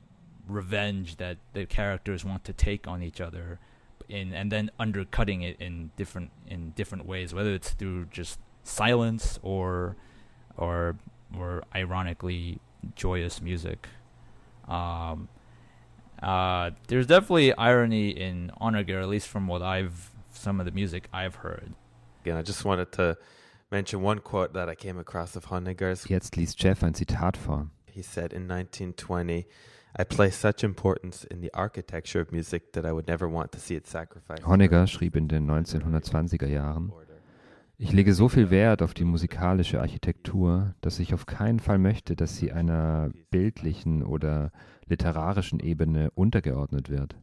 revenge 0.47 1.17
that 1.17 1.38
the 1.53 1.65
characters 1.65 2.24
want 2.24 2.43
to 2.45 2.53
take 2.53 2.88
on 2.88 3.01
each 3.01 3.19
other, 3.19 3.59
in 4.07 4.33
and 4.33 4.51
then 4.51 4.69
undercutting 4.79 5.41
it 5.41 5.59
in 5.59 5.91
different 5.95 6.31
in 6.47 6.71
different 6.71 7.05
ways, 7.05 7.33
whether 7.33 7.53
it's 7.53 7.71
through 7.71 8.05
just 8.05 8.39
silence 8.63 9.39
or 9.41 9.95
or 10.57 10.95
or 11.38 11.63
ironically 11.74 12.59
joyous 12.95 13.41
music. 13.41 13.88
Um, 14.67 15.27
uh, 16.21 16.71
there's 16.88 17.07
definitely 17.07 17.53
irony 17.55 18.09
in 18.09 18.51
Onager, 18.62 19.00
at 19.00 19.09
least 19.09 19.27
from 19.27 19.47
what 19.47 19.62
I've 19.62 20.12
some 20.31 20.59
of 20.59 20.65
the 20.65 20.71
music 20.71 21.07
I've 21.13 21.35
heard. 21.35 21.74
Again, 22.24 22.38
I 22.38 22.41
just 22.41 22.65
wanted 22.65 22.91
to 22.93 23.17
mention 23.72 24.03
one 24.03 24.22
quote 24.22 24.53
that 24.53 24.69
I 24.69 24.75
came 24.75 25.00
across 25.00 25.36
of 25.36 25.50
Honegger's. 25.50 26.07
Jetzt 26.07 26.36
liest 26.36 26.62
Jeff 26.62 26.84
ein 26.84 26.93
Zitat 26.93 27.38
vor. 27.38 27.69
He 27.86 28.01
said 28.01 28.34
in 28.34 28.50
1920, 28.50 29.45
I 29.98 30.03
place 30.03 30.36
such 30.36 30.63
importance 30.63 31.24
in 31.24 31.41
the 31.41 31.53
architecture 31.53 32.22
of 32.22 32.31
music 32.31 32.74
that 32.74 32.86
I 32.86 32.91
would 32.91 33.07
never 33.07 33.31
want 33.31 33.53
to 33.53 33.60
see 33.60 33.75
it 33.75 33.88
sacrificed. 33.88 34.45
Honegger 34.45 34.88
schrieb 34.88 35.15
in 35.15 35.27
den 35.29 35.50
1920er 35.50 36.48
Jahren, 36.48 36.91
Ich 37.77 37.91
lege 37.91 38.13
so 38.13 38.29
viel 38.29 38.50
Wert 38.51 38.81
auf 38.81 38.93
die 38.93 39.03
musikalische 39.03 39.81
Architektur, 39.81 40.75
dass 40.79 41.00
ich 41.00 41.13
auf 41.13 41.25
keinen 41.25 41.60
Fall 41.60 41.77
möchte, 41.77 42.15
dass 42.15 42.38
sie 42.38 42.51
einer 42.51 43.12
bildlichen 43.31 44.03
oder 44.03 44.51
literarischen 44.86 45.60
Ebene 45.60 46.10
untergeordnet 46.12 46.89
wird. 46.89 47.17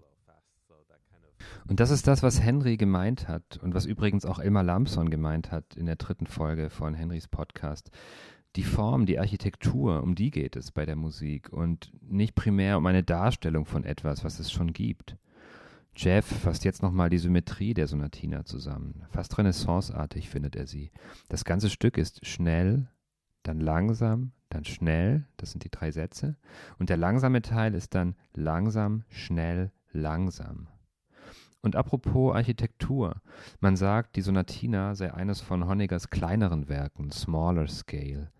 Und 1.68 1.80
das 1.80 1.90
ist 1.90 2.06
das, 2.06 2.22
was 2.22 2.40
Henry 2.40 2.76
gemeint 2.76 3.28
hat 3.28 3.58
und 3.62 3.74
was 3.74 3.86
übrigens 3.86 4.24
auch 4.24 4.38
Elmar 4.38 4.62
Lampson 4.62 5.10
gemeint 5.10 5.50
hat 5.50 5.76
in 5.76 5.86
der 5.86 5.96
dritten 5.96 6.26
Folge 6.26 6.70
von 6.70 6.94
Henrys 6.94 7.28
Podcast. 7.28 7.90
Die 8.56 8.64
Form, 8.64 9.06
die 9.06 9.18
Architektur, 9.18 10.02
um 10.02 10.14
die 10.14 10.30
geht 10.30 10.56
es 10.56 10.72
bei 10.72 10.84
der 10.84 10.96
Musik 10.96 11.48
und 11.50 11.90
nicht 12.02 12.34
primär 12.34 12.76
um 12.76 12.86
eine 12.86 13.02
Darstellung 13.02 13.64
von 13.64 13.84
etwas, 13.84 14.24
was 14.24 14.38
es 14.38 14.52
schon 14.52 14.72
gibt. 14.72 15.16
Jeff 15.94 16.26
fasst 16.26 16.64
jetzt 16.64 16.82
nochmal 16.82 17.10
die 17.10 17.18
Symmetrie 17.18 17.74
der 17.74 17.86
Sonatina 17.86 18.44
zusammen. 18.44 19.04
Fast 19.10 19.36
renaissanceartig 19.36 20.28
findet 20.28 20.56
er 20.56 20.66
sie. 20.66 20.90
Das 21.28 21.44
ganze 21.44 21.70
Stück 21.70 21.98
ist 21.98 22.26
schnell, 22.26 22.88
dann 23.42 23.60
langsam, 23.60 24.32
dann 24.48 24.64
schnell, 24.64 25.26
das 25.36 25.52
sind 25.52 25.64
die 25.64 25.70
drei 25.70 25.90
Sätze. 25.90 26.36
Und 26.78 26.88
der 26.88 26.96
langsame 26.96 27.42
Teil 27.42 27.74
ist 27.74 27.94
dann 27.94 28.16
langsam, 28.34 29.04
schnell, 29.08 29.70
langsam. 29.92 30.68
Und 31.62 31.76
apropos 31.76 32.34
Architektur, 32.34 33.22
man 33.60 33.76
sagt, 33.76 34.16
die 34.16 34.20
Sonatina 34.20 34.96
sei 34.96 35.14
eines 35.14 35.40
von 35.40 35.68
Honeggers 35.68 36.10
kleineren 36.10 36.68
Werken, 36.68 37.12
smaller 37.12 37.68
scale. 37.68 38.32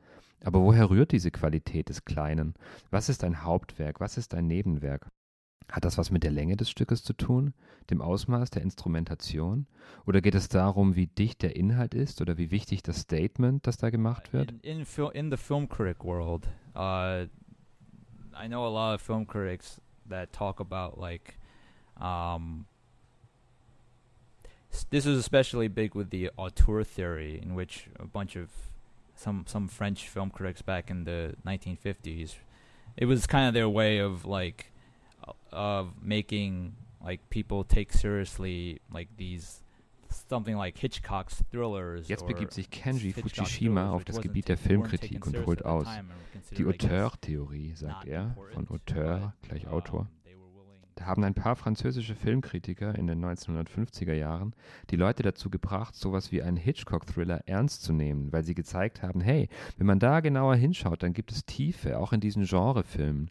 Aber 0.44 0.60
woher 0.60 0.90
rührt 0.90 1.12
diese 1.12 1.30
Qualität 1.30 1.88
des 1.88 2.04
Kleinen? 2.04 2.54
Was 2.90 3.08
ist 3.08 3.22
ein 3.22 3.44
Hauptwerk? 3.44 4.00
Was 4.00 4.16
ist 4.16 4.34
ein 4.34 4.48
Nebenwerk? 4.48 5.08
Hat 5.70 5.84
das 5.84 5.96
was 5.98 6.10
mit 6.10 6.24
der 6.24 6.32
Länge 6.32 6.56
des 6.56 6.68
Stückes 6.68 7.04
zu 7.04 7.12
tun, 7.12 7.54
dem 7.90 8.02
Ausmaß 8.02 8.50
der 8.50 8.62
Instrumentation? 8.62 9.66
Oder 10.04 10.20
geht 10.20 10.34
es 10.34 10.48
darum, 10.48 10.96
wie 10.96 11.06
dicht 11.06 11.42
der 11.42 11.54
Inhalt 11.54 11.94
ist 11.94 12.20
oder 12.20 12.36
wie 12.38 12.50
wichtig 12.50 12.82
das 12.82 13.00
Statement, 13.00 13.66
das 13.66 13.76
da 13.76 13.90
gemacht 13.90 14.32
wird? 14.32 14.50
In 14.62 14.80
in, 14.80 14.86
in 15.12 15.30
the 15.30 15.36
film 15.36 15.68
critic 15.68 16.04
world, 16.04 16.48
uh, 16.74 17.26
I 18.34 18.48
know 18.48 18.66
a 18.66 18.70
lot 18.70 18.96
of 18.96 19.00
film 19.00 19.26
critics 19.26 19.80
that 20.08 20.32
talk 20.32 20.60
about 20.60 21.00
like, 21.00 21.38
um, 22.00 22.66
this 24.90 25.06
is 25.06 25.18
especially 25.18 25.68
big 25.68 25.94
with 25.94 26.10
the 26.10 26.30
auteur 26.36 26.84
theory, 26.84 27.40
in 27.42 27.54
which 27.54 27.88
a 27.98 28.06
bunch 28.06 28.36
of 28.36 28.50
some 29.14 29.44
some 29.46 29.68
French 29.68 30.08
film 30.08 30.30
critics 30.30 30.62
back 30.62 30.90
in 30.90 31.04
the 31.04 31.34
1950s, 31.46 32.36
it 32.96 33.06
was 33.06 33.26
kind 33.26 33.48
of 33.48 33.54
their 33.54 33.68
way 33.68 33.98
of 33.98 34.24
like, 34.24 34.72
uh, 35.26 35.32
of 35.52 36.02
making 36.02 36.74
like 37.04 37.20
people 37.30 37.64
take 37.64 37.92
seriously 37.92 38.80
like 38.92 39.08
these 39.16 39.62
something 40.28 40.56
like 40.56 40.76
Hitchcock's 40.78 41.42
thrillers. 41.50 42.08
Jetzt 42.08 42.26
begibt 42.26 42.52
sich 42.52 42.70
Kenji 42.70 43.12
Fujishima 43.12 43.90
auf 43.90 44.04
das 44.04 44.20
Gebiet 44.20 44.48
der 44.48 44.56
Filmkritik 44.56 45.26
und 45.26 45.46
holt 45.46 45.60
serious 45.60 45.60
at 45.60 45.64
the 45.64 45.68
aus. 45.68 45.84
time 45.84 46.08
and 46.34 46.66
were 46.66 46.72
Die 46.72 46.86
Auteur-Theorie, 46.86 47.72
sagt 47.74 48.06
er, 48.06 48.36
von 48.52 48.68
Auteur 48.68 49.34
gleich 49.42 49.66
um, 49.66 49.72
Autor. 49.72 50.08
Haben 51.00 51.24
ein 51.24 51.34
paar 51.34 51.56
französische 51.56 52.14
Filmkritiker 52.14 52.94
in 52.94 53.06
den 53.06 53.24
1950er 53.24 54.12
Jahren 54.12 54.54
die 54.90 54.96
Leute 54.96 55.22
dazu 55.22 55.50
gebracht, 55.50 55.94
sowas 55.94 56.32
wie 56.32 56.42
einen 56.42 56.56
Hitchcock-Thriller 56.56 57.42
ernst 57.46 57.82
zu 57.82 57.92
nehmen, 57.92 58.32
weil 58.32 58.44
sie 58.44 58.54
gezeigt 58.54 59.02
haben, 59.02 59.20
hey, 59.20 59.48
wenn 59.76 59.86
man 59.86 59.98
da 59.98 60.20
genauer 60.20 60.56
hinschaut, 60.56 61.02
dann 61.02 61.12
gibt 61.12 61.32
es 61.32 61.46
Tiefe, 61.46 61.98
auch 61.98 62.12
in 62.12 62.20
diesen 62.20 62.44
Genrefilmen. 62.44 63.30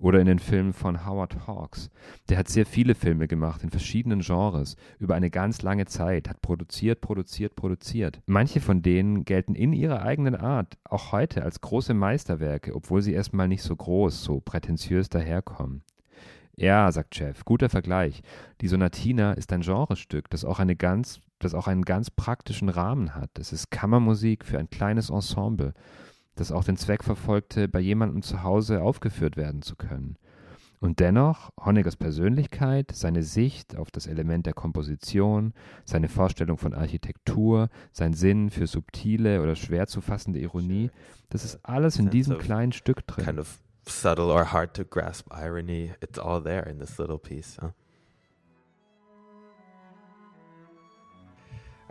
Oder 0.00 0.20
in 0.20 0.26
den 0.26 0.38
Filmen 0.38 0.72
von 0.72 1.06
Howard 1.06 1.46
Hawks. 1.46 1.90
Der 2.28 2.38
hat 2.38 2.48
sehr 2.48 2.66
viele 2.66 2.94
Filme 2.94 3.28
gemacht 3.28 3.62
in 3.62 3.70
verschiedenen 3.70 4.20
Genres, 4.20 4.76
über 4.98 5.14
eine 5.14 5.30
ganz 5.30 5.62
lange 5.62 5.86
Zeit, 5.86 6.28
hat 6.28 6.42
produziert, 6.42 7.00
produziert, 7.00 7.56
produziert. 7.56 8.20
Manche 8.26 8.60
von 8.60 8.82
denen 8.82 9.24
gelten 9.24 9.54
in 9.54 9.72
ihrer 9.72 10.02
eigenen 10.02 10.34
Art 10.34 10.78
auch 10.84 11.12
heute 11.12 11.42
als 11.42 11.60
große 11.60 11.94
Meisterwerke, 11.94 12.74
obwohl 12.74 13.02
sie 13.02 13.12
erstmal 13.12 13.48
nicht 13.48 13.62
so 13.62 13.74
groß, 13.74 14.22
so 14.22 14.40
prätentiös 14.40 15.08
daherkommen. 15.08 15.82
Ja, 16.56 16.92
sagt 16.92 17.18
Jeff, 17.18 17.44
guter 17.44 17.70
Vergleich. 17.70 18.22
Die 18.60 18.68
Sonatina 18.68 19.32
ist 19.32 19.52
ein 19.52 19.62
Genrestück, 19.62 20.28
das 20.28 20.44
auch, 20.44 20.58
eine 20.58 20.76
ganz, 20.76 21.20
das 21.38 21.54
auch 21.54 21.66
einen 21.66 21.82
ganz 21.82 22.10
praktischen 22.10 22.68
Rahmen 22.68 23.14
hat. 23.14 23.30
Es 23.38 23.52
ist 23.52 23.70
Kammermusik 23.70 24.44
für 24.44 24.58
ein 24.58 24.68
kleines 24.68 25.08
Ensemble, 25.08 25.72
das 26.34 26.52
auch 26.52 26.64
den 26.64 26.76
Zweck 26.76 27.04
verfolgte, 27.04 27.68
bei 27.68 27.80
jemandem 27.80 28.22
zu 28.22 28.42
Hause 28.42 28.82
aufgeführt 28.82 29.36
werden 29.36 29.62
zu 29.62 29.76
können. 29.76 30.16
Und 30.78 30.98
dennoch, 30.98 31.50
Honeckers 31.64 31.96
Persönlichkeit, 31.96 32.90
seine 32.92 33.22
Sicht 33.22 33.76
auf 33.76 33.90
das 33.92 34.08
Element 34.08 34.46
der 34.46 34.52
Komposition, 34.52 35.54
seine 35.84 36.08
Vorstellung 36.08 36.58
von 36.58 36.74
Architektur, 36.74 37.68
sein 37.92 38.14
Sinn 38.14 38.50
für 38.50 38.66
subtile 38.66 39.42
oder 39.42 39.54
schwer 39.54 39.86
zu 39.86 40.00
fassende 40.00 40.40
Ironie, 40.40 40.90
das 41.30 41.44
ist 41.44 41.64
alles 41.64 41.98
in 41.98 42.10
diesem 42.10 42.36
kleinen 42.36 42.72
Stück 42.72 43.06
drin. 43.06 43.24
Subtle 43.86 44.30
or 44.30 44.44
hard 44.44 44.74
to 44.74 44.84
grasp 44.84 45.26
irony. 45.30 45.92
It's 46.00 46.18
all 46.18 46.40
there 46.40 46.62
in 46.62 46.78
this 46.78 46.98
little 46.98 47.18
piece. 47.18 47.58
Huh? 47.60 47.70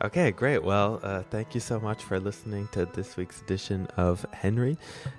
Okay, 0.04 0.32
great. 0.32 0.64
Well, 0.64 1.00
uh, 1.04 1.22
thank 1.30 1.54
you 1.54 1.60
so 1.60 1.80
much 1.80 2.04
for 2.04 2.20
listening 2.20 2.68
to 2.72 2.88
this 2.88 3.18
week's 3.18 3.40
edition 3.42 3.88
of 3.98 4.26
Henry. 4.32 4.76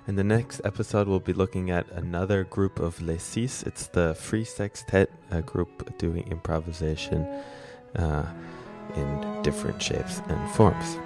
In 0.07 0.15
the 0.17 0.25
next 0.25 0.59
episode, 0.65 1.07
we'll 1.07 1.21
be 1.21 1.31
looking 1.31 1.71
at 1.71 1.89
another 1.91 2.43
group 2.43 2.79
of 2.79 3.01
Les 3.01 3.23
Six. 3.23 3.63
It's 3.63 3.87
the 3.87 4.13
Free 4.15 4.43
Sextet 4.43 5.09
a 5.31 5.41
group 5.41 5.97
doing 5.97 6.27
improvisation 6.27 7.25
uh, 7.95 8.25
in 8.95 9.41
different 9.41 9.81
shapes 9.81 10.21
and 10.27 10.51
forms. 10.51 10.97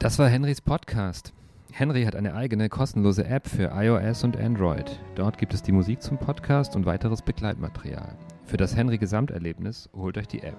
Das 0.00 0.16
war 0.20 0.28
Henrys 0.28 0.60
Podcast. 0.60 1.32
Henry 1.72 2.04
hat 2.04 2.14
eine 2.14 2.34
eigene 2.34 2.68
kostenlose 2.68 3.26
App 3.26 3.48
für 3.48 3.72
iOS 3.74 4.22
und 4.22 4.36
Android. 4.36 5.00
Dort 5.16 5.38
gibt 5.38 5.52
es 5.54 5.60
die 5.60 5.72
Musik 5.72 6.02
zum 6.02 6.18
Podcast 6.18 6.76
und 6.76 6.86
weiteres 6.86 7.20
Begleitmaterial. 7.20 8.16
Für 8.44 8.56
das 8.56 8.76
Henry 8.76 8.98
Gesamterlebnis 8.98 9.90
holt 9.92 10.16
euch 10.16 10.28
die 10.28 10.44
App. 10.44 10.56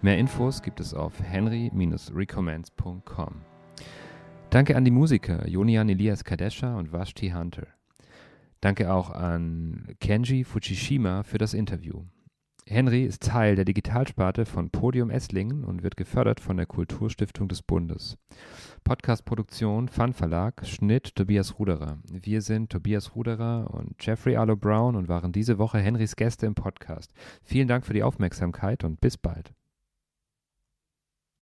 Mehr 0.00 0.16
Infos 0.16 0.62
gibt 0.62 0.80
es 0.80 0.94
auf 0.94 1.12
henry-recommends.com. 1.22 3.34
Danke 4.48 4.74
an 4.74 4.86
die 4.86 4.90
Musiker 4.90 5.46
Jonian 5.46 5.90
Elias 5.90 6.24
Kadesha 6.24 6.78
und 6.78 6.94
Vashti 6.94 7.28
Hunter. 7.28 7.66
Danke 8.62 8.90
auch 8.90 9.10
an 9.10 9.86
Kenji 10.00 10.44
Fujishima 10.44 11.24
für 11.24 11.36
das 11.36 11.52
Interview. 11.52 12.04
Henry 12.66 13.04
ist 13.04 13.24
Teil 13.24 13.56
der 13.56 13.64
Digitalsparte 13.64 14.46
von 14.46 14.70
Podium 14.70 15.10
Esslingen 15.10 15.64
und 15.64 15.82
wird 15.82 15.96
gefördert 15.96 16.38
von 16.38 16.56
der 16.56 16.66
Kulturstiftung 16.66 17.48
des 17.48 17.60
Bundes. 17.60 18.16
Podcastproduktion 18.84 19.88
Fun 19.88 20.12
Verlag, 20.12 20.64
Schnitt 20.66 21.16
Tobias 21.16 21.58
Ruderer. 21.58 21.98
Wir 22.08 22.40
sind 22.40 22.70
Tobias 22.70 23.16
Ruderer 23.16 23.68
und 23.74 23.94
Jeffrey 24.00 24.36
Arlo 24.36 24.56
Brown 24.56 24.94
und 24.94 25.08
waren 25.08 25.32
diese 25.32 25.58
Woche 25.58 25.78
Henrys 25.78 26.14
Gäste 26.14 26.46
im 26.46 26.54
Podcast. 26.54 27.12
Vielen 27.42 27.66
Dank 27.66 27.84
für 27.84 27.94
die 27.94 28.04
Aufmerksamkeit 28.04 28.84
und 28.84 29.00
bis 29.00 29.18
bald. 29.18 29.52